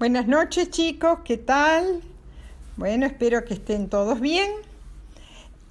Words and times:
Buenas 0.00 0.26
noches 0.26 0.70
chicos, 0.70 1.18
¿qué 1.26 1.36
tal? 1.36 2.00
Bueno, 2.78 3.04
espero 3.04 3.44
que 3.44 3.52
estén 3.52 3.90
todos 3.90 4.18
bien. 4.18 4.50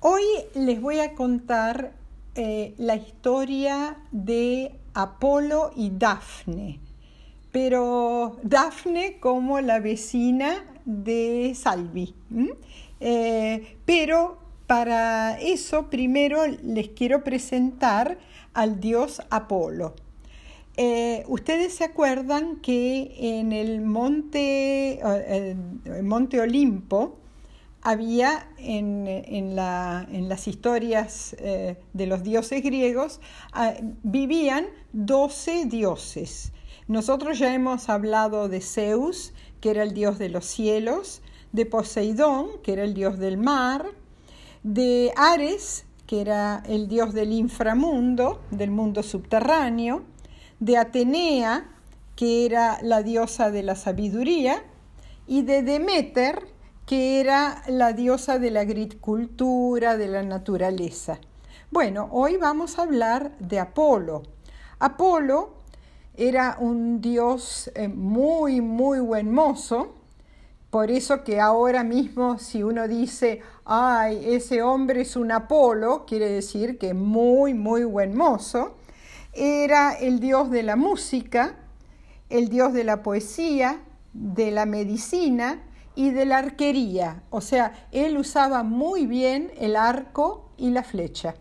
Hoy 0.01 0.21
les 0.53 0.79
voy 0.79 0.99
a 0.99 1.15
contar 1.15 1.93
eh, 2.35 2.75
la 2.77 2.95
historia 2.95 3.97
de 4.11 4.75
Apolo 4.93 5.71
y 5.75 5.89
Dafne, 5.89 6.79
pero 7.51 8.37
Dafne 8.43 9.17
como 9.19 9.61
la 9.61 9.79
vecina 9.79 10.63
de 10.85 11.55
Salvi. 11.55 12.13
Eh, 12.99 13.77
pero 13.83 14.37
para 14.67 15.41
eso 15.41 15.89
primero 15.89 16.45
les 16.45 16.89
quiero 16.89 17.23
presentar 17.23 18.19
al 18.53 18.79
dios 18.79 19.23
Apolo. 19.31 19.95
Eh, 20.81 21.25
Ustedes 21.27 21.73
se 21.73 21.83
acuerdan 21.83 22.61
que 22.61 23.13
en 23.19 23.51
el 23.51 23.81
monte, 23.81 25.01
eh, 25.03 25.55
monte 26.01 26.39
Olimpo 26.39 27.17
había 27.81 28.47
en, 28.57 29.57
las 29.57 30.47
historias 30.47 31.35
eh, 31.39 31.75
de 31.91 32.07
los 32.07 32.23
dioses 32.23 32.63
griegos, 32.63 33.19
ah, 33.51 33.73
vivían 34.03 34.67
12 34.93 35.65
dioses. 35.65 36.53
Nosotros 36.87 37.39
ya 37.39 37.53
hemos 37.53 37.89
hablado 37.89 38.47
de 38.47 38.61
Zeus, 38.61 39.33
que 39.59 39.71
era 39.71 39.83
el 39.83 39.93
dios 39.93 40.17
de 40.17 40.29
los 40.29 40.45
cielos, 40.45 41.21
de 41.51 41.65
Poseidón, 41.65 42.51
que 42.63 42.71
era 42.71 42.85
el 42.85 42.93
dios 42.93 43.19
del 43.19 43.35
mar, 43.35 43.85
de 44.63 45.11
Ares, 45.17 45.83
que 46.07 46.21
era 46.21 46.63
el 46.65 46.87
dios 46.87 47.13
del 47.13 47.33
inframundo, 47.33 48.39
del 48.49 48.71
mundo 48.71 49.03
subterráneo, 49.03 50.05
de 50.59 50.77
Atenea, 50.77 51.65
que 52.15 52.45
era 52.45 52.79
la 52.81 53.01
diosa 53.01 53.49
de 53.51 53.63
la 53.63 53.75
sabiduría, 53.75 54.63
y 55.25 55.43
de 55.43 55.61
Demeter, 55.61 56.47
que 56.85 57.19
era 57.19 57.61
la 57.67 57.93
diosa 57.93 58.39
de 58.39 58.51
la 58.51 58.61
agricultura, 58.61 59.95
de 59.95 60.07
la 60.07 60.23
naturaleza. 60.23 61.19
Bueno, 61.71 62.09
hoy 62.11 62.37
vamos 62.37 62.79
a 62.79 62.81
hablar 62.81 63.37
de 63.37 63.59
Apolo. 63.59 64.23
Apolo 64.79 65.53
era 66.17 66.57
un 66.59 66.99
dios 66.99 67.69
eh, 67.75 67.87
muy, 67.87 68.59
muy 68.59 68.99
buen 68.99 69.31
mozo, 69.31 69.93
por 70.71 70.89
eso 70.91 71.23
que 71.23 71.39
ahora 71.39 71.83
mismo 71.83 72.39
si 72.39 72.63
uno 72.63 72.87
dice, 72.87 73.41
ay, 73.65 74.33
ese 74.33 74.61
hombre 74.61 75.01
es 75.01 75.15
un 75.15 75.31
Apolo, 75.31 76.05
quiere 76.07 76.29
decir 76.29 76.77
que 76.77 76.93
muy, 76.93 77.53
muy 77.53 77.83
buen 77.83 78.17
mozo 78.17 78.78
era 79.33 79.93
el 79.93 80.19
dios 80.19 80.49
de 80.49 80.63
la 80.63 80.75
música, 80.75 81.55
el 82.29 82.49
dios 82.49 82.73
de 82.73 82.83
la 82.83 83.03
poesía, 83.03 83.81
de 84.13 84.51
la 84.51 84.65
medicina 84.65 85.63
y 85.95 86.11
de 86.11 86.25
la 86.25 86.37
arquería. 86.37 87.23
O 87.29 87.41
sea, 87.41 87.87
él 87.91 88.17
usaba 88.17 88.63
muy 88.63 89.05
bien 89.05 89.51
el 89.57 89.75
arco 89.75 90.49
y 90.57 90.71
la 90.71 90.83
flecha. 90.83 91.35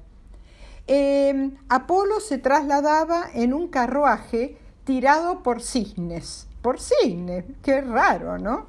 Em, 0.86 1.56
Apolo 1.68 2.18
se 2.20 2.38
trasladaba 2.38 3.26
en 3.34 3.52
un 3.52 3.68
carruaje 3.68 4.56
tirado 4.84 5.42
por 5.42 5.62
cisnes. 5.62 6.48
Por 6.62 6.80
cisnes, 6.80 7.44
qué 7.62 7.82
raro, 7.82 8.38
¿no? 8.38 8.66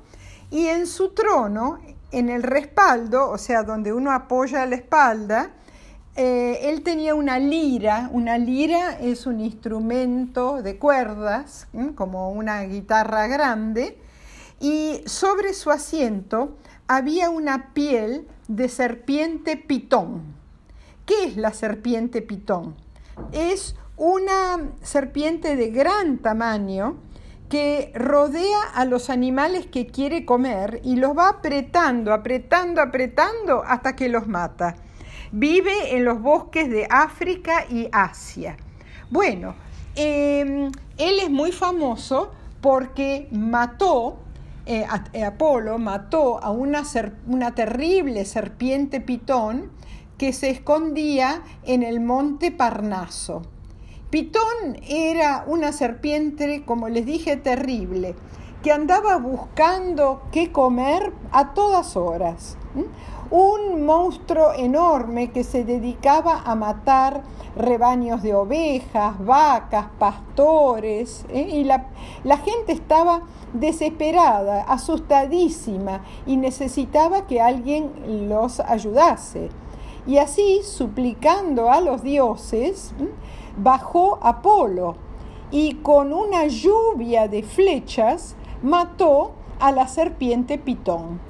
Y 0.52 0.68
en 0.68 0.86
su 0.86 1.14
trono, 1.14 1.80
en 2.12 2.30
el 2.30 2.44
respaldo, 2.44 3.30
o 3.30 3.38
sea, 3.38 3.64
donde 3.64 3.94
uno 3.94 4.12
apoya 4.12 4.66
la 4.66 4.76
espalda, 4.76 5.52
eh, 6.16 6.60
él 6.70 6.82
tenía 6.82 7.16
una 7.16 7.40
lira, 7.40 8.10
una 8.12 8.38
lira 8.38 9.00
es 9.00 9.26
un 9.26 9.40
instrumento 9.40 10.62
de 10.62 10.78
cuerdas, 10.78 11.68
como 11.96 12.32
una 12.32 12.64
guitarra 12.64 13.28
grande, 13.28 13.98
y 14.60 15.02
sobre 15.06 15.54
su 15.54 15.72
asiento 15.72 16.58
había 16.88 17.30
una 17.30 17.74
piel 17.74 18.28
de 18.48 18.68
serpiente 18.68 19.56
pitón. 19.56 20.24
¿Qué 21.06 21.26
es 21.26 21.38
la 21.38 21.54
serpiente 21.54 22.22
pitón? 22.22 22.76
Es 23.32 23.76
una 23.96 24.72
serpiente 24.82 25.56
de 25.56 25.70
gran 25.70 26.18
tamaño 26.18 26.98
que 27.50 27.92
rodea 27.96 28.62
a 28.74 28.86
los 28.86 29.10
animales 29.10 29.66
que 29.68 29.88
quiere 29.88 30.26
comer 30.26 30.82
y 30.84 30.98
los 30.98 31.18
va 31.18 31.30
apretando, 31.30 32.14
apretando, 32.14 32.82
apretando 32.82 33.64
hasta 33.66 33.96
que 33.96 34.08
los 34.08 34.28
mata. 34.28 34.76
Vive 35.32 35.96
en 35.96 36.06
los 36.06 36.22
bosques 36.22 36.72
de 36.72 36.88
África 36.90 37.66
y 37.70 37.88
Asia. 37.92 38.58
Bueno, 39.12 39.54
em, 39.96 40.72
él 40.98 41.20
es 41.20 41.30
muy 41.30 41.52
famoso 41.52 42.32
porque 42.62 43.28
mató, 43.32 44.18
eh, 44.66 44.88
eh, 45.14 45.24
Apolo 45.24 45.78
mató 45.78 46.44
a 46.44 46.50
una, 46.50 46.84
una 47.28 47.54
terrible 47.54 48.26
serpiente 48.26 49.02
pitón 49.02 49.72
que 50.18 50.34
se 50.34 50.50
escondía 50.50 51.44
en 51.64 51.84
el 51.84 52.00
monte 52.00 52.52
Parnaso. 52.52 53.44
Pitón 54.10 54.78
era 54.88 55.44
una 55.46 55.72
serpiente, 55.72 56.64
como 56.66 56.90
les 56.90 57.06
dije, 57.06 57.38
terrible, 57.38 58.16
que 58.64 58.72
andaba 58.72 59.18
buscando 59.18 60.24
qué 60.32 60.52
comer 60.52 61.14
a 61.32 61.54
todas 61.54 61.96
horas 61.96 62.58
un 63.32 63.86
monstruo 63.86 64.54
enorme 64.54 65.32
que 65.32 65.44
se 65.44 65.64
dedicaba 65.64 66.42
a 66.46 66.56
matar 66.56 67.22
rebaños 67.56 68.22
de 68.22 68.34
ovejas, 68.36 69.24
vacas, 69.24 69.88
pastores, 69.98 71.26
¿eh? 71.30 71.48
y 71.52 71.64
la 71.64 72.38
gente 72.38 72.72
estaba 72.72 73.22
desesperada, 73.54 74.64
asustadísima 74.64 76.02
y 76.26 76.38
necesitaba 76.38 77.28
que 77.28 77.42
alguien 77.42 78.30
los 78.30 78.60
ayudase. 78.60 79.50
Y 80.08 80.18
así, 80.18 80.62
suplicando 80.64 81.72
a 81.72 81.82
los 81.82 82.02
dioses, 82.02 82.94
bajó 83.58 84.18
Apolo 84.22 84.96
y 85.52 85.76
con 85.76 86.14
una 86.14 86.48
lluvia 86.48 87.28
de 87.28 87.44
flechas 87.44 88.36
mató 88.62 89.32
a 89.60 89.72
la 89.72 89.88
serpiente 89.88 90.58
Pitón. 90.58 91.29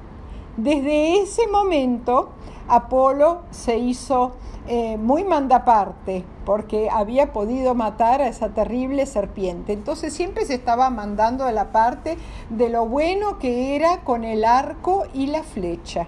Desde 0.61 1.21
ese 1.21 1.47
momento, 1.47 2.31
Apolo 2.67 3.43
se 3.49 3.77
hizo 3.77 4.33
eh, 4.67 4.97
muy 4.97 5.23
mandaparte 5.23 6.25
porque 6.45 6.89
había 6.91 7.31
podido 7.31 7.75
matar 7.75 8.21
a 8.21 8.27
esa 8.27 8.49
terrible 8.49 9.05
serpiente. 9.05 9.71
Entonces 9.71 10.11
siempre 10.11 10.45
se 10.45 10.55
estaba 10.55 10.89
mandando 10.89 11.45
a 11.45 11.53
la 11.53 11.71
parte 11.71 12.17
de 12.49 12.67
lo 12.67 12.85
bueno 12.85 13.39
que 13.39 13.77
era 13.77 14.01
con 14.01 14.25
el 14.25 14.43
arco 14.43 15.05
y 15.13 15.27
la 15.27 15.43
flecha. 15.43 16.07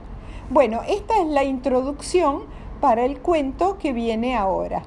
Bueno, 0.49 0.81
esta 0.85 1.21
es 1.21 1.27
la 1.27 1.45
introducción 1.45 2.41
para 2.81 3.05
el 3.05 3.21
cuento 3.21 3.77
que 3.77 3.93
viene 3.93 4.35
ahora. 4.35 4.83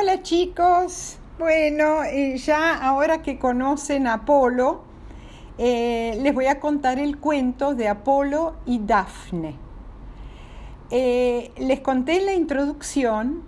Hola 0.00 0.22
chicos, 0.22 1.18
bueno, 1.38 2.04
eh, 2.04 2.38
ya 2.38 2.74
ahora 2.74 3.20
que 3.20 3.38
conocen 3.38 4.06
a 4.06 4.14
Apolo, 4.14 4.80
eh, 5.58 6.18
les 6.22 6.32
voy 6.32 6.46
a 6.46 6.58
contar 6.58 6.98
el 6.98 7.18
cuento 7.18 7.74
de 7.74 7.88
Apolo 7.88 8.54
y 8.64 8.78
Dafne. 8.78 9.56
Eh, 10.90 11.52
les 11.58 11.80
conté 11.80 12.20
en 12.20 12.26
la 12.26 12.32
introducción 12.32 13.42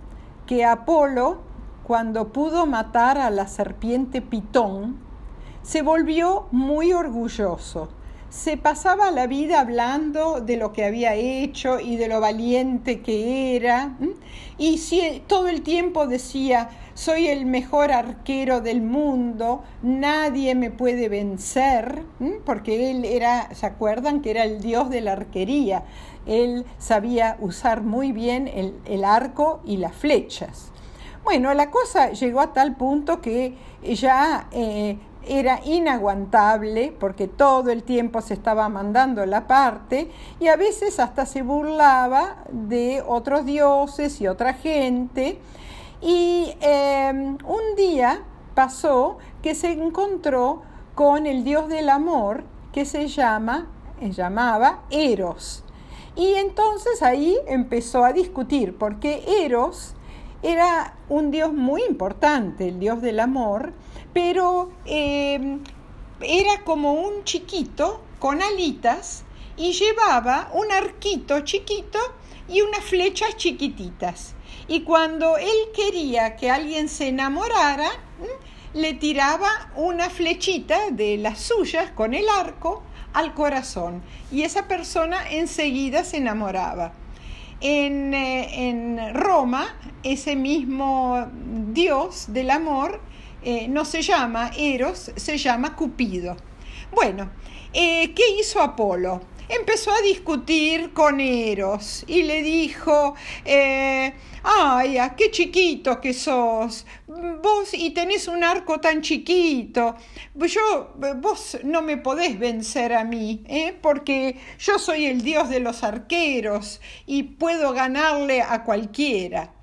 que 0.45 0.63
Apolo, 0.63 1.39
cuando 1.87 2.31
pudo 2.31 2.67
matar 2.67 3.17
a 3.17 3.31
la 3.31 3.47
serpiente 3.47 4.21
Pitón, 4.21 4.99
se 5.63 5.81
volvió 5.81 6.45
muy 6.51 6.93
orgulloso 6.93 7.89
se 8.33 8.57
pasaba 8.57 9.11
la 9.11 9.27
vida 9.27 9.59
hablando 9.59 10.41
de 10.41 10.57
lo 10.57 10.73
que 10.73 10.83
había 10.83 11.13
hecho 11.13 11.79
y 11.79 11.97
de 11.97 12.07
lo 12.07 12.19
valiente 12.19 13.01
que 13.01 13.55
era. 13.55 13.95
Y 14.57 14.79
si, 14.79 15.21
todo 15.27 15.49
el 15.49 15.61
tiempo 15.61 16.07
decía, 16.07 16.69
soy 16.95 17.27
el 17.27 17.45
mejor 17.45 17.91
arquero 17.91 18.59
del 18.59 18.81
mundo, 18.81 19.63
nadie 19.83 20.55
me 20.55 20.71
puede 20.71 21.09
vencer, 21.09 22.03
porque 22.43 22.89
él 22.89 23.05
era, 23.05 23.53
¿se 23.53 23.67
acuerdan 23.67 24.21
que 24.21 24.31
era 24.31 24.45
el 24.45 24.61
dios 24.61 24.89
de 24.89 25.01
la 25.01 25.11
arquería? 25.11 25.83
Él 26.25 26.65
sabía 26.79 27.37
usar 27.39 27.81
muy 27.81 28.11
bien 28.13 28.47
el, 28.47 29.05
arco 29.05 29.61
y 29.63 29.77
las 29.77 29.95
flechas. 29.95 30.71
Bueno, 31.23 31.53
la 31.53 31.69
cosa 31.69 32.11
llegó 32.11 32.41
a 32.41 32.51
tal 32.51 32.75
punto 32.77 33.21
que 33.21 33.55
ya 33.83 34.47
eh, 34.51 34.97
era 35.27 35.61
inaguantable 35.65 36.93
porque 36.99 37.27
todo 37.27 37.69
el 37.69 37.83
tiempo 37.83 38.21
se 38.21 38.33
estaba 38.33 38.69
mandando 38.69 39.25
la 39.25 39.47
parte 39.47 40.11
y 40.39 40.47
a 40.47 40.55
veces 40.55 40.99
hasta 40.99 41.25
se 41.25 41.41
burlaba 41.41 42.37
de 42.51 43.03
otros 43.05 43.45
dioses 43.45 44.19
y 44.21 44.27
otra 44.27 44.53
gente. 44.53 45.39
Y 46.01 46.53
em, 46.61 47.37
un 47.45 47.75
día 47.77 48.23
pasó 48.55 49.17
que 49.41 49.55
se 49.55 49.71
encontró 49.71 50.61
con 50.95 51.25
el 51.25 51.43
dios 51.43 51.69
del 51.69 51.89
amor 51.89 52.43
que 52.71 52.85
se 52.85 53.07
llama, 53.07 53.67
se 53.99 54.11
llamaba 54.11 54.81
Eros. 54.89 55.63
Y 56.15 56.33
entonces 56.35 57.01
ahí 57.01 57.37
empezó 57.47 58.03
a 58.03 58.13
discutir, 58.13 58.77
porque 58.77 59.23
Eros 59.43 59.95
era 60.43 60.97
un 61.09 61.31
dios 61.31 61.53
muy 61.53 61.81
importante, 61.83 62.67
el 62.67 62.79
dios 62.79 63.01
del 63.01 63.19
amor, 63.19 63.73
pero 64.13 64.71
eh, 64.85 65.57
era 66.21 66.63
como 66.63 66.93
un 66.93 67.23
chiquito 67.23 68.03
con 68.19 68.41
alitas 68.41 69.23
y 69.57 69.71
llevaba 69.71 70.49
un 70.53 70.71
arquito 70.71 71.39
chiquito 71.41 71.99
y 72.47 72.61
unas 72.61 72.83
flechas 72.83 73.37
chiquititas. 73.37 74.35
Y 74.67 74.81
cuando 74.81 75.37
él 75.37 75.57
quería 75.75 76.35
que 76.35 76.51
alguien 76.51 76.89
se 76.89 77.07
enamorara, 77.07 77.89
le 78.73 78.93
tiraba 78.93 79.71
una 79.75 80.09
flechita 80.09 80.89
de 80.91 81.17
las 81.17 81.39
suyas 81.39 81.91
con 81.91 82.13
el 82.13 82.25
arco 82.27 82.83
al 83.13 83.33
corazón 83.33 84.01
y 84.31 84.41
esa 84.41 84.67
persona 84.67 85.29
enseguida 85.29 86.03
se 86.03 86.17
enamoraba. 86.17 86.93
En, 87.65 88.13
eh, 88.13 88.67
en 88.69 89.13
Roma, 89.13 89.73
ese 90.03 90.35
mismo 90.35 91.27
dios 91.71 92.25
del 92.27 92.51
amor 92.51 92.99
eh, 93.41 93.69
no 93.69 93.85
se 93.85 94.01
llama 94.01 94.51
Eros, 94.57 95.11
se 95.15 95.37
llama 95.37 95.73
Cupido. 95.73 96.35
Bueno, 96.93 97.29
eh, 97.71 98.13
¿qué 98.13 98.23
hizo 98.37 98.61
Apolo? 98.61 99.21
Empezó 99.59 99.91
a 99.91 100.01
discutir 100.01 100.93
con 100.93 101.19
Eros 101.19 102.03
y 102.07 102.23
le 102.23 102.41
dijo, 102.41 103.15
eh, 103.45 104.13
ay, 104.43 104.97
qué 105.17 105.31
chiquito 105.31 106.01
que 106.01 106.13
sos, 106.13 106.85
vos 107.07 107.73
y 107.73 107.91
tenés 107.91 108.27
un 108.27 108.43
arco 108.43 108.79
tan 108.79 109.01
chiquito, 109.01 109.95
yo, 110.35 110.95
vos 111.17 111.57
no 111.63 111.81
me 111.81 111.97
podés 111.97 112.37
vencer 112.39 112.93
a 112.93 113.03
mí, 113.03 113.43
¿eh? 113.47 113.77
porque 113.81 114.37
yo 114.59 114.79
soy 114.79 115.05
el 115.05 115.21
dios 115.21 115.49
de 115.49 115.59
los 115.59 115.83
arqueros 115.83 116.81
y 117.05 117.23
puedo 117.23 117.73
ganarle 117.73 118.41
a 118.41 118.63
cualquiera. 118.63 119.53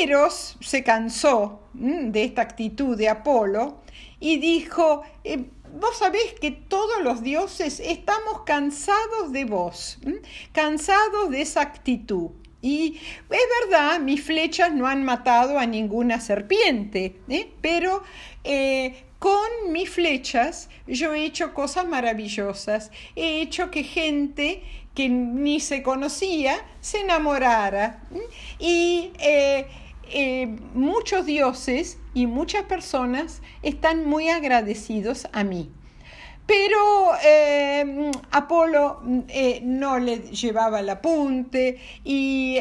Eros 0.00 0.56
se 0.60 0.82
cansó 0.82 1.62
de 1.72 2.24
esta 2.24 2.42
actitud 2.42 2.96
de 2.96 3.08
Apolo 3.08 3.82
y 4.18 4.38
dijo, 4.38 5.02
eh, 5.24 5.44
vos 5.78 5.98
sabés 5.98 6.34
que 6.40 6.50
todos 6.50 7.02
los 7.02 7.22
dioses 7.22 7.80
estamos 7.80 8.42
cansados 8.44 9.32
de 9.32 9.44
vos, 9.44 9.98
cansados 10.52 11.30
de 11.30 11.42
esa 11.42 11.62
actitud. 11.62 12.30
Y 12.62 12.98
es 13.30 13.70
verdad, 13.70 14.00
mis 14.00 14.24
flechas 14.24 14.72
no 14.72 14.86
han 14.86 15.04
matado 15.04 15.58
a 15.58 15.66
ninguna 15.66 16.20
serpiente, 16.20 17.20
¿eh? 17.28 17.52
pero 17.60 18.02
eh, 18.42 19.04
con 19.18 19.48
mis 19.70 19.90
flechas 19.90 20.68
yo 20.86 21.14
he 21.14 21.24
hecho 21.24 21.54
cosas 21.54 21.86
maravillosas. 21.86 22.90
He 23.14 23.40
hecho 23.40 23.70
que 23.70 23.84
gente 23.84 24.62
que 24.94 25.08
ni 25.08 25.60
se 25.60 25.82
conocía 25.82 26.56
se 26.80 27.00
enamorara. 27.00 28.02
Y 28.58 29.12
eh, 30.10 30.56
muchos 30.74 31.26
dioses 31.26 31.98
y 32.14 32.26
muchas 32.26 32.64
personas 32.64 33.42
están 33.62 34.06
muy 34.08 34.28
agradecidos 34.28 35.28
a 35.32 35.44
mí. 35.44 35.70
Pero 36.46 36.78
eh, 37.24 38.12
Apolo 38.30 39.02
eh, 39.28 39.60
no 39.64 39.98
le 39.98 40.18
llevaba 40.18 40.80
el 40.80 40.88
apunte 40.88 41.78
y 42.04 42.58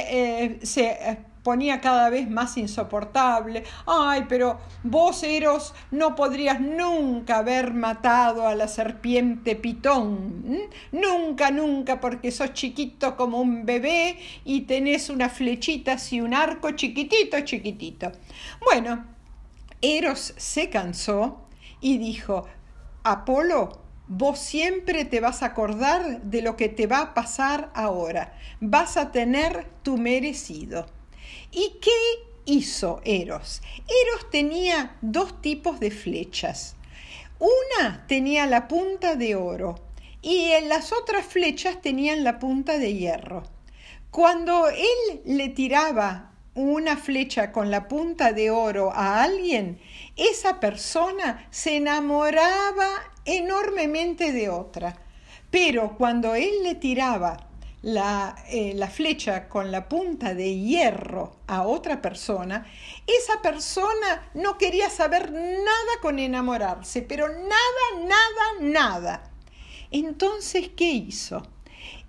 se 0.63 1.19
ponía 1.45 1.79
cada 1.79 2.09
vez 2.09 2.27
más 2.27 2.57
insoportable. 2.57 3.63
Ay, 3.85 4.25
pero 4.27 4.59
vos, 4.81 5.21
Eros, 5.21 5.75
no 5.91 6.15
podrías 6.15 6.59
nunca 6.59 7.37
haber 7.37 7.71
matado 7.75 8.47
a 8.47 8.55
la 8.55 8.67
serpiente 8.67 9.55
pitón. 9.55 10.69
Nunca, 10.91 11.51
nunca, 11.51 12.01
porque 12.01 12.31
sos 12.31 12.53
chiquito 12.53 13.15
como 13.15 13.39
un 13.39 13.63
bebé 13.63 14.17
y 14.43 14.61
tenés 14.61 15.11
unas 15.11 15.33
flechitas 15.33 16.11
y 16.13 16.19
un 16.19 16.33
arco 16.33 16.71
chiquitito, 16.71 17.39
chiquitito. 17.41 18.11
Bueno, 18.59 19.05
Eros 19.81 20.33
se 20.37 20.71
cansó 20.71 21.45
y 21.79 21.99
dijo, 21.99 22.47
Apolo, 23.03 23.83
vos 24.07 24.39
siempre 24.39 25.05
te 25.05 25.19
vas 25.19 25.43
a 25.43 25.47
acordar 25.47 26.23
de 26.23 26.41
lo 26.41 26.55
que 26.55 26.69
te 26.69 26.87
va 26.87 27.01
a 27.01 27.13
pasar 27.13 27.69
ahora. 27.75 28.33
Vas 28.61 28.97
a 28.97 29.11
tener 29.11 29.67
tu 29.83 29.97
merecido. 29.99 30.87
¿Y 31.57 31.77
qué 31.79 31.89
hizo 32.43 32.99
Eros? 33.05 33.61
Eros 33.77 34.29
tenía 34.29 34.97
dos 34.99 35.41
tipos 35.41 35.79
de 35.79 35.89
flechas. 35.89 36.75
Una 37.39 38.05
tenía 38.07 38.45
la 38.45 38.67
punta 38.67 39.15
de 39.15 39.35
oro 39.35 39.75
y 40.21 40.51
en 40.51 40.67
las 40.67 40.91
otras 40.91 41.25
flechas 41.25 41.81
tenían 41.81 42.25
la 42.25 42.39
punta 42.39 42.77
de 42.77 42.93
hierro. 42.93 43.43
Cuando 44.11 44.67
él 44.67 45.21
le 45.23 45.47
tiraba 45.47 46.33
una 46.55 46.97
flecha 46.97 47.53
con 47.53 47.71
la 47.71 47.87
punta 47.87 48.33
de 48.33 48.51
oro 48.51 48.91
a 48.91 49.23
alguien, 49.23 49.79
esa 50.17 50.59
persona 50.59 51.47
se 51.51 51.77
enamoraba 51.77 52.89
enormemente 53.23 54.33
de 54.33 54.49
otra. 54.49 54.97
Pero 55.51 55.95
cuando 55.97 56.35
él 56.35 56.63
le 56.63 56.75
tiraba 56.75 57.47
la, 57.85 58.35
eh, 58.49 58.73
la, 58.73 58.89
flecha 58.89 59.47
con 59.47 59.71
la 59.71 59.87
punta 59.87 60.33
de 60.33 60.57
hierro 60.57 61.35
a 61.45 61.61
otra 61.61 62.01
persona, 62.01 62.65
esa 63.05 63.43
persona 63.43 64.31
no 64.33 64.57
quería 64.57 64.89
saber 64.89 65.31
nada 65.31 65.93
con 66.01 66.17
enamorarse, 66.17 67.03
pero 67.03 67.27
nada, 67.29 67.45
nada, 67.99 68.59
nada. 68.59 69.31
Entonces, 69.91 70.71
¿qué 70.75 70.93
hizo? 70.93 71.43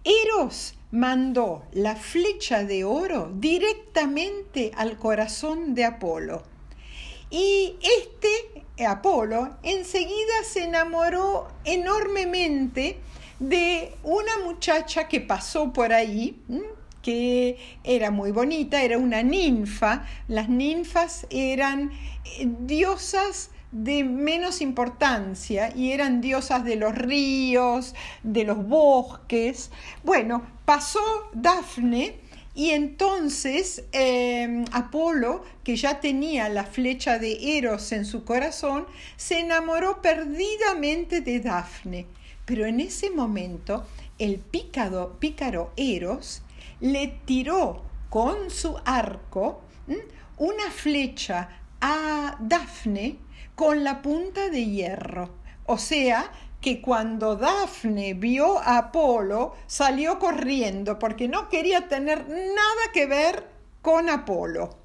Eros 0.03 0.77
mandó 0.93 1.67
la 1.73 1.95
flecha 1.95 2.65
de 2.65 2.85
oro 2.85 3.31
directamente 3.35 4.73
al 4.77 4.97
corazón 4.97 5.75
de 5.75 5.85
Apolo. 5.85 6.43
Y 7.29 7.77
este 7.83 8.65
Apolo 8.87 9.59
enseguida 9.63 10.43
se 10.43 10.65
enamoró 10.65 11.49
enormemente 11.65 12.99
de 13.39 13.95
una 14.03 14.39
muchacha 14.45 15.09
que 15.09 15.21
pasó 15.21 15.73
por 15.73 15.93
ahí, 15.93 16.41
que 17.03 17.59
era 17.85 18.11
muy 18.11 18.33
bonita, 18.33 18.83
era 18.83 18.99
una 18.99 19.23
ninfa. 19.23 20.07
Las 20.29 20.49
ninfas 20.49 21.27
eran 21.31 21.93
eh, 22.25 22.49
diosas 22.61 23.51
de 23.73 24.05
menos 24.05 24.61
importancia 24.61 25.73
y 25.75 25.93
eran 25.93 26.21
diosas 26.21 26.65
de 26.65 26.77
los 26.77 26.95
ríos, 26.95 27.95
de 28.23 28.45
los 28.45 28.67
bosques. 28.67 29.71
Bueno, 30.03 30.47
pasó 30.65 31.01
Dafne 31.33 32.17
y 32.55 32.71
entonces 32.71 33.85
em, 33.93 34.65
Apolo, 34.73 35.45
que 35.63 35.77
ya 35.77 36.01
tenía 36.01 36.49
la 36.49 36.65
flecha 36.65 37.19
de 37.19 37.59
Eros 37.59 37.93
en 37.93 38.07
su 38.07 38.25
corazón, 38.25 38.87
se 39.17 39.41
enamoró 39.41 40.01
perdidamente 40.01 41.21
de 41.21 41.41
Dafne. 41.41 42.07
Pero 42.47 42.65
en 42.65 42.81
ese 42.81 43.11
momento 43.11 43.85
el 44.19 44.39
pícaro, 44.39 45.73
Eros 45.77 46.43
le 46.81 47.09
tiró 47.27 47.83
con 48.09 48.51
su 48.51 48.79
arco 48.85 49.61
una 50.39 50.71
flecha 50.71 51.61
a 51.81 52.37
Dafne 52.41 53.19
con 53.55 53.85
la 53.85 54.01
punta 54.01 54.49
de 54.49 54.65
hierro. 54.65 55.31
O 55.67 55.77
sea, 55.77 56.31
que 56.61 56.81
cuando 56.81 57.37
Dafne 57.37 58.15
vio 58.15 58.59
a 58.59 58.79
Apolo, 58.79 59.55
salió 59.67 60.19
corriendo 60.19 60.99
porque 60.99 61.29
no 61.29 61.49
quería 61.49 61.89
tener 61.89 62.29
nada 62.29 62.93
que 62.93 63.07
ver 63.07 63.47
con 63.83 64.09
Apolo. 64.09 64.79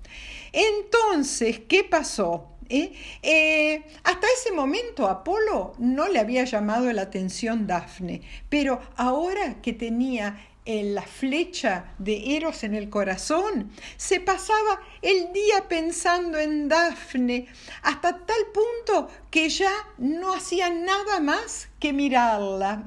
Entonces, 0.52 1.62
¿qué 1.68 1.84
pasó? 1.84 2.51
¿Eh? 2.74 2.94
Eh, 3.22 3.84
hasta 4.06 4.28
ese 4.40 4.54
momento 4.54 5.10
Apolo 5.10 5.74
no 5.78 6.08
le 6.08 6.20
había 6.20 6.46
llamado 6.46 6.92
la 6.94 7.02
atención 7.02 7.68
Dafne, 7.68 8.22
pero 8.48 8.80
ahora 8.96 9.62
que 9.62 9.74
tenía 9.74 10.40
la 10.66 11.02
flecha 11.02 11.86
de 11.98 12.36
Eros 12.36 12.64
en 12.64 12.76
el 12.76 12.90
corazón, 12.90 13.72
se 13.98 14.20
pasaba 14.20 14.80
el 15.02 15.34
día 15.34 15.68
pensando 15.68 16.38
en 16.38 16.70
Dafne, 16.70 17.48
hasta 17.82 18.26
tal 18.26 18.44
punto 18.54 19.10
que 19.32 19.50
ya 19.50 19.72
no 19.98 20.34
hacía 20.34 20.70
nada 20.70 21.20
más 21.20 21.70
que 21.80 21.94
mirarla. 21.94 22.84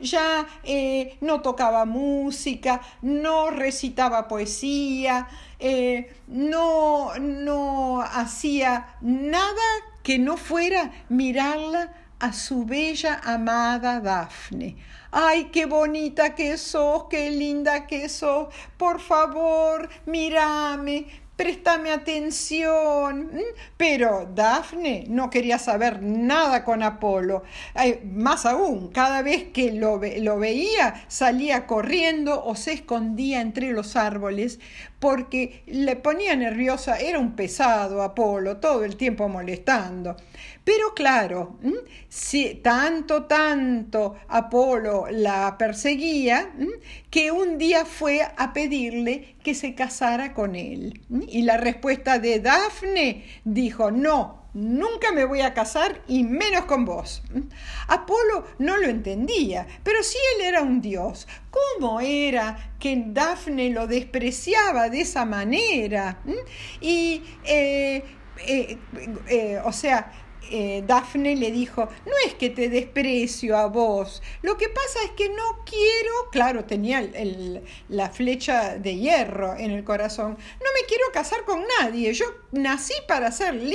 Ya 0.00 0.46
eh, 0.64 1.16
no 1.20 1.40
tocaba 1.40 1.86
música, 1.86 2.82
no 3.00 3.50
recitaba 3.50 4.28
poesía, 4.28 5.28
eh, 5.58 6.14
no, 6.26 7.14
no 7.18 8.02
hacía 8.02 8.96
nada 9.00 9.62
que 10.02 10.18
no 10.18 10.36
fuera 10.36 10.92
mirarla 11.08 12.03
a 12.24 12.32
su 12.32 12.64
bella 12.64 13.20
amada 13.22 14.00
Dafne. 14.00 14.76
Ay, 15.10 15.50
qué 15.52 15.66
bonita 15.66 16.34
que 16.34 16.56
sos, 16.56 17.04
qué 17.10 17.28
linda 17.28 17.86
que 17.86 18.08
sos. 18.08 18.48
Por 18.78 18.98
favor, 18.98 19.90
mírame, 20.06 21.06
préstame 21.36 21.92
atención. 21.92 23.30
Pero 23.76 24.26
Dafne 24.34 25.04
no 25.06 25.28
quería 25.28 25.58
saber 25.58 26.02
nada 26.02 26.64
con 26.64 26.82
Apolo. 26.82 27.42
más 28.06 28.46
aún, 28.46 28.88
cada 28.88 29.20
vez 29.20 29.52
que 29.52 29.72
lo 29.72 29.98
veía, 29.98 31.04
salía 31.08 31.66
corriendo 31.66 32.42
o 32.42 32.56
se 32.56 32.72
escondía 32.72 33.42
entre 33.42 33.72
los 33.72 33.96
árboles 33.96 34.60
porque 34.98 35.62
le 35.66 35.96
ponía 35.96 36.34
nerviosa, 36.34 36.98
era 36.98 37.18
un 37.18 37.36
pesado 37.36 38.00
Apolo, 38.00 38.56
todo 38.56 38.84
el 38.84 38.96
tiempo 38.96 39.28
molestando. 39.28 40.16
Pero 40.64 40.94
claro, 40.94 41.58
si 42.08 42.54
tanto, 42.56 43.24
tanto 43.24 44.16
Apolo 44.28 45.06
la 45.10 45.56
perseguía, 45.58 46.52
que 47.10 47.30
un 47.30 47.58
día 47.58 47.84
fue 47.84 48.22
a 48.22 48.52
pedirle 48.54 49.36
que 49.42 49.54
se 49.54 49.74
casara 49.74 50.32
con 50.32 50.56
él. 50.56 51.02
Y 51.28 51.42
la 51.42 51.58
respuesta 51.58 52.18
de 52.18 52.40
Dafne 52.40 53.24
dijo, 53.44 53.90
no, 53.90 54.44
nunca 54.54 55.12
me 55.12 55.26
voy 55.26 55.42
a 55.42 55.52
casar 55.52 56.00
y 56.08 56.24
menos 56.24 56.64
con 56.64 56.86
vos. 56.86 57.22
Apolo 57.88 58.46
no 58.58 58.78
lo 58.78 58.86
entendía, 58.86 59.66
pero 59.82 60.02
si 60.02 60.16
él 60.36 60.46
era 60.46 60.62
un 60.62 60.80
dios, 60.80 61.28
¿cómo 61.50 62.00
era 62.00 62.72
que 62.78 63.02
Dafne 63.06 63.68
lo 63.70 63.86
despreciaba 63.86 64.88
de 64.88 65.02
esa 65.02 65.26
manera? 65.26 66.18
Y, 66.80 67.22
eh, 67.44 68.02
eh, 68.46 68.78
eh, 69.28 69.60
o 69.64 69.72
sea, 69.72 70.23
eh, 70.50 70.82
Dafne 70.86 71.36
le 71.36 71.50
dijo, 71.50 71.88
no 72.06 72.12
es 72.26 72.34
que 72.34 72.50
te 72.50 72.68
desprecio 72.68 73.56
a 73.56 73.66
vos, 73.66 74.22
lo 74.42 74.56
que 74.56 74.68
pasa 74.68 75.00
es 75.04 75.10
que 75.12 75.28
no 75.28 75.64
quiero, 75.64 76.30
claro, 76.30 76.64
tenía 76.64 77.08
la 77.88 78.10
flecha 78.10 78.76
de 78.78 78.96
hierro 78.96 79.56
en 79.56 79.70
el 79.70 79.84
corazón, 79.84 80.32
no 80.32 80.70
me 80.80 80.86
quiero 80.86 81.04
casar 81.12 81.44
con 81.44 81.62
nadie, 81.80 82.12
yo 82.12 82.26
nací 82.52 82.94
para 83.08 83.30
ser 83.32 83.54
libre, 83.54 83.74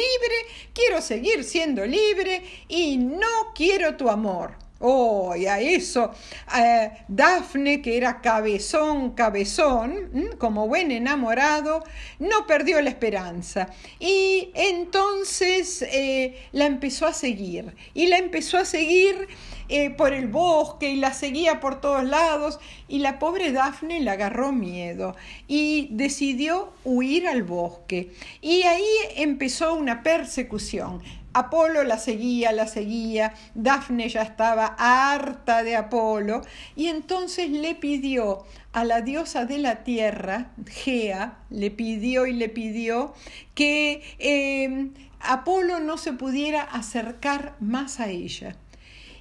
quiero 0.74 1.02
seguir 1.02 1.44
siendo 1.44 1.86
libre 1.86 2.44
y 2.68 2.98
no 2.98 3.54
quiero 3.56 3.96
tu 3.98 4.10
amor. 4.10 4.69
Oh, 4.82 5.36
y 5.36 5.46
a 5.46 5.60
eso, 5.60 6.12
eh, 6.58 6.92
Dafne, 7.10 7.82
que 7.82 7.98
era 7.98 8.22
cabezón, 8.22 9.12
cabezón, 9.12 10.30
como 10.38 10.70
buen 10.70 10.92
enamorado, 10.92 11.84
no 12.20 12.48
perdió 12.48 12.82
la 12.82 12.90
esperanza. 12.90 13.70
Y 14.00 14.52
entonces 14.54 15.82
eh, 15.82 16.48
la 16.54 16.66
empezó 16.66 17.08
a 17.08 17.14
seguir. 17.14 17.76
Y 17.94 18.08
la 18.08 18.20
empezó 18.20 18.58
a 18.58 18.64
seguir 18.64 19.28
eh, 19.68 19.90
por 19.90 20.14
el 20.14 20.28
bosque 20.28 20.92
y 20.92 20.96
la 20.96 21.14
seguía 21.14 21.60
por 21.60 21.82
todos 21.82 22.06
lados. 22.06 22.58
Y 22.88 23.00
la 23.00 23.20
pobre 23.20 23.52
Dafne 23.52 24.00
le 24.00 24.12
agarró 24.12 24.54
miedo 24.54 25.14
y 25.50 25.90
decidió 25.92 26.72
huir 26.86 27.28
al 27.28 27.44
bosque. 27.44 28.14
Y 28.42 28.64
ahí 28.64 28.88
empezó 29.18 29.74
una 29.74 30.04
persecución. 30.04 31.02
Apolo 31.34 31.84
la 31.84 31.98
seguía, 32.00 32.52
la 32.52 32.68
seguía, 32.68 33.34
Dafne 33.54 34.10
ya 34.10 34.24
estaba 34.24 34.76
harta 34.78 35.64
de 35.64 35.76
Apolo 35.76 36.42
y 36.76 36.88
entonces 36.88 37.52
le 37.52 37.76
pidió 37.76 38.46
a 38.72 38.84
la 38.84 39.02
diosa 39.02 39.46
de 39.46 39.60
la 39.60 39.84
tierra, 39.84 40.52
Gea, 40.68 41.38
le 41.50 41.70
pidió 41.70 42.26
y 42.26 42.34
le 42.34 42.50
pidió 42.50 43.14
que 43.54 44.02
em, 44.18 44.94
Apolo 45.20 45.80
no 45.80 45.98
se 45.98 46.14
pudiera 46.14 46.64
acercar 46.64 47.56
más 47.60 48.00
a 48.00 48.10
ella. 48.10 48.56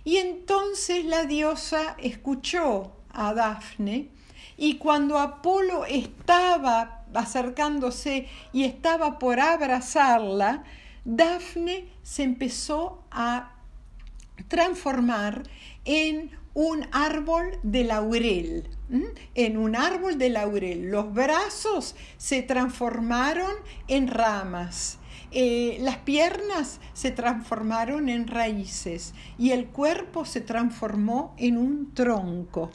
Y 0.05 0.17
entonces 0.17 1.05
la 1.05 1.25
diosa 1.25 1.97
escuchó 1.99 2.93
a 3.11 3.35
Dafne 3.35 4.09
y 4.57 4.77
cuando 4.79 5.19
Apolo 5.19 5.85
estaba 5.85 7.05
acercándose 7.15 8.27
y 8.53 8.65
estaba 8.65 9.19
por 9.19 9.41
abrazarla, 9.41 10.65
Dafne 11.09 11.87
se 12.03 12.23
empezó 12.23 13.03
a 13.11 13.57
transformar 14.49 15.43
en 15.87 16.31
un 16.53 16.87
árbol 16.93 17.59
de 17.63 17.85
laurel, 17.85 18.69
en 19.35 19.57
un 19.57 19.75
árbol 19.75 20.19
de 20.19 20.29
laurel. 20.29 20.91
Los 20.91 21.15
brazos 21.15 21.97
se 22.19 22.43
transformaron 22.43 23.53
en 23.89 24.09
ramas, 24.09 24.99
eh, 25.31 25.79
las 25.81 25.97
piernas 25.97 26.79
se 26.93 27.11
transformaron 27.11 28.11
en 28.11 28.27
raíces 28.27 29.15
y 29.39 29.53
el 29.53 29.69
cuerpo 29.69 30.27
se 30.27 30.43
transformó 30.43 31.35
en 31.39 31.57
un 31.57 31.95
tronco. 31.95 32.71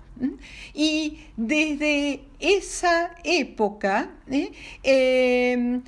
Y 0.74 1.20
desde 1.38 2.24
esa 2.40 3.14
época, 3.24 4.10
¿eh? 4.28 4.52
Em, 4.82 5.84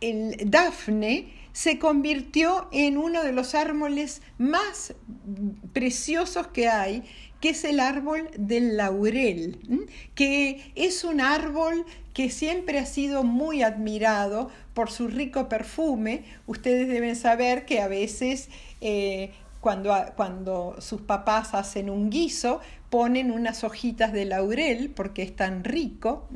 el 0.00 0.36
Dafne 0.50 1.41
se 1.52 1.78
convirtió 1.78 2.68
en 2.72 2.96
uno 2.96 3.22
de 3.22 3.32
los 3.32 3.54
árboles 3.54 4.22
más 4.38 4.94
preciosos 5.72 6.46
que 6.48 6.68
hay, 6.68 7.04
que 7.40 7.50
es 7.50 7.64
el 7.64 7.80
árbol 7.80 8.30
del 8.38 8.76
laurel, 8.76 9.88
que 10.14 10.72
es 10.76 11.02
un 11.04 11.20
árbol 11.20 11.84
que 12.14 12.30
siempre 12.30 12.78
ha 12.78 12.86
sido 12.86 13.24
muy 13.24 13.62
admirado 13.62 14.50
por 14.74 14.90
su 14.90 15.08
rico 15.08 15.48
perfume. 15.48 16.24
Ustedes 16.46 16.88
deben 16.88 17.16
saber 17.16 17.64
que 17.64 17.80
a 17.80 17.88
veces 17.88 18.48
eh, 18.80 19.32
cuando, 19.60 19.94
cuando, 20.16 20.76
sus 20.78 21.00
papás 21.02 21.54
hacen 21.54 21.90
un 21.90 22.10
guiso, 22.10 22.60
ponen 22.90 23.30
unas 23.30 23.64
hojitas 23.64 24.12
de 24.12 24.24
laurel 24.24 24.90
porque 24.90 25.22
es 25.22 25.34
tan 25.34 25.64
rico. 25.64 26.28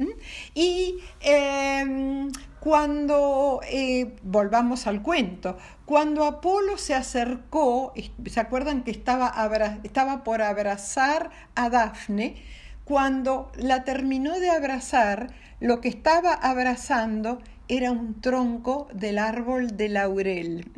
Y 0.55 0.97
em, 1.21 2.31
cuando, 2.67 3.61
eh, 3.71 4.17
volvamos 4.25 4.89
al 4.89 5.01
cuento, 5.01 5.57
cuando 5.85 6.25
Apolo 6.25 6.79
se 6.79 6.95
acercó, 6.95 7.95
¿se 8.29 8.41
acuerdan 8.41 8.83
que 8.83 8.91
estaba, 8.91 9.33
estaba 9.85 10.25
por 10.25 10.43
abrazar 10.43 11.31
a 11.55 11.71
Dafne? 11.71 12.43
Cuando 12.83 13.53
la 13.55 13.85
terminó 13.85 14.41
de 14.41 14.51
abrazar, 14.51 15.29
lo 15.61 15.81
que 15.81 15.89
estaba 15.89 16.35
abrazando 16.35 17.39
era 17.69 17.93
un 17.93 18.21
tronco 18.21 18.89
del 18.93 19.19
árbol 19.19 19.77
de 19.77 19.89
laurel. 19.89 20.73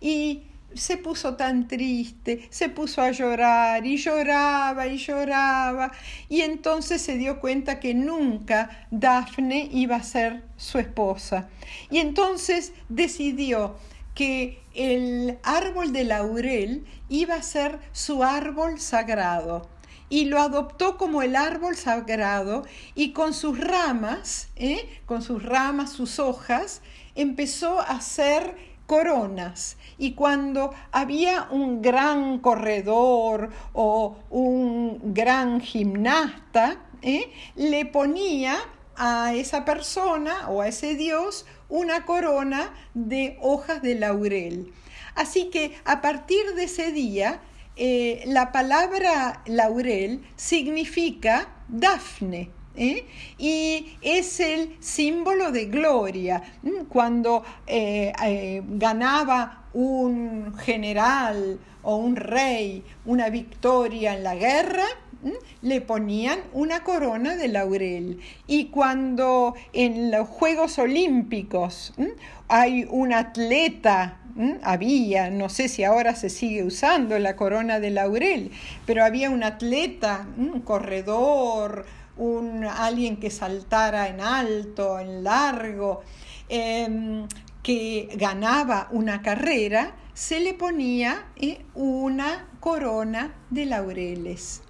Y 0.00 0.49
se 0.74 0.96
puso 0.96 1.36
tan 1.36 1.68
triste, 1.68 2.46
se 2.50 2.68
puso 2.68 3.02
a 3.02 3.10
llorar 3.10 3.84
y 3.86 3.96
lloraba 3.96 4.86
y 4.86 4.96
lloraba 4.98 5.92
y 6.28 6.42
entonces 6.42 7.02
se 7.02 7.16
dio 7.16 7.40
cuenta 7.40 7.80
que 7.80 7.94
nunca 7.94 8.86
Dafne 8.90 9.68
iba 9.72 9.96
a 9.96 10.02
ser 10.02 10.44
su 10.56 10.78
esposa. 10.78 11.48
Y 11.90 11.98
entonces 11.98 12.72
decidió 12.88 13.76
que 14.14 14.60
el 14.74 15.38
árbol 15.42 15.92
de 15.92 16.04
laurel 16.04 16.84
iba 17.08 17.34
a 17.34 17.42
ser 17.42 17.78
su 17.92 18.22
árbol 18.22 18.78
sagrado 18.80 19.68
y 20.10 20.24
lo 20.24 20.40
adoptó 20.40 20.98
como 20.98 21.22
el 21.22 21.36
árbol 21.36 21.76
sagrado 21.76 22.64
y 22.94 23.12
con 23.12 23.32
sus 23.32 23.58
ramas, 23.58 24.48
¿eh? 24.56 25.00
con 25.06 25.22
sus 25.22 25.42
ramas, 25.42 25.92
sus 25.92 26.18
hojas, 26.18 26.82
empezó 27.14 27.80
a 27.80 27.96
hacer 27.96 28.56
coronas. 28.90 29.76
Y 29.98 30.14
cuando 30.14 30.74
había 30.90 31.46
un 31.52 31.80
gran 31.80 32.40
corredor 32.40 33.50
o 33.72 34.16
un 34.30 35.14
gran 35.14 35.60
gimnasta, 35.60 36.76
¿eh? 37.00 37.30
le 37.54 37.86
ponía 37.86 38.56
a 38.96 39.32
esa 39.32 39.64
persona 39.64 40.48
o 40.48 40.60
a 40.60 40.66
ese 40.66 40.96
dios 40.96 41.46
una 41.68 42.04
corona 42.04 42.74
de 42.92 43.38
hojas 43.40 43.80
de 43.80 43.94
laurel. 43.94 44.72
Así 45.14 45.50
que 45.50 45.78
a 45.84 46.00
partir 46.00 46.56
de 46.56 46.64
ese 46.64 46.90
día, 46.90 47.40
eh, 47.76 48.24
la 48.26 48.50
palabra 48.50 49.44
laurel 49.46 50.26
significa 50.34 51.46
Dafne, 51.68 52.50
¿eh? 52.76 53.04
y 53.38 53.96
es 54.02 54.40
el 54.40 54.76
símbolo 54.80 55.52
de 55.52 55.66
gloria. 55.66 56.42
Mm, 56.62 56.84
cuando 56.88 57.44
eh, 57.66 58.12
eh, 58.24 58.62
ganaba 58.66 59.64
un 59.72 60.54
general 60.58 61.60
o 61.82 61.96
un 61.96 62.16
rey 62.16 62.84
una 63.04 63.30
victoria 63.30 64.14
en 64.14 64.24
la 64.24 64.34
guerra, 64.34 64.84
mm, 65.22 65.66
le 65.66 65.80
ponían 65.80 66.40
una 66.52 66.82
corona 66.84 67.36
de 67.36 67.48
laurel. 67.48 68.20
Y 68.46 68.66
cuando 68.66 69.54
en 69.72 70.10
los 70.10 70.28
Juegos 70.28 70.78
Olímpicos 70.78 71.94
mm, 71.96 72.04
hay 72.48 72.86
un 72.90 73.12
atleta 73.12 74.16
había, 74.62 75.28
no 75.28 75.48
sé 75.48 75.68
si 75.68 75.84
ahora 75.84 76.14
se 76.14 76.30
sigue 76.30 76.62
usando 76.62 77.18
la 77.18 77.36
corona 77.36 77.80
de 77.80 77.90
laurel, 77.90 78.52
pero 78.86 79.04
había 79.04 79.28
un 79.28 79.42
atleta, 79.42 80.26
un 80.36 80.60
corredor, 80.60 81.84
un, 82.20 82.64
alguien 82.64 83.16
que 83.16 83.30
saltara 83.30 84.08
en 84.08 84.20
alto, 84.20 84.98
en 84.98 85.24
largo, 85.24 86.02
em, 86.48 87.26
que 87.62 88.08
ganaba 88.14 88.88
una 88.92 89.22
carrera, 89.22 89.96
se 90.14 90.40
le 90.40 90.54
ponía 90.54 91.26
eh, 91.36 91.64
una 91.74 92.46
corona 92.60 93.34
de 93.48 93.64
laureles. 93.66 94.62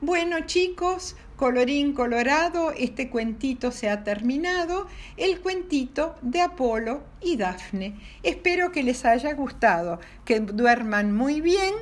Bueno 0.00 0.40
chicos, 0.46 1.16
colorín 1.36 1.92
colorado, 1.92 2.72
este 2.72 3.10
cuentito 3.10 3.70
se 3.70 3.88
ha 3.88 4.02
terminado, 4.04 4.86
el 5.16 5.40
cuentito 5.40 6.14
de 6.22 6.40
Apolo 6.40 7.02
y 7.20 7.36
Dafne. 7.36 7.94
Espero 8.22 8.72
que 8.72 8.82
les 8.82 9.04
haya 9.04 9.34
gustado, 9.34 10.00
que 10.24 10.40
duerman 10.40 11.14
muy 11.14 11.40
bien 11.40 11.74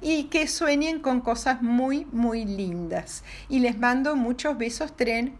y 0.00 0.24
que 0.24 0.46
sueñen 0.46 1.00
con 1.00 1.20
cosas 1.20 1.62
muy, 1.62 2.06
muy 2.12 2.44
lindas. 2.44 3.24
Y 3.48 3.60
les 3.60 3.78
mando 3.78 4.16
muchos 4.16 4.58
besos 4.58 4.96
tren 4.96 5.38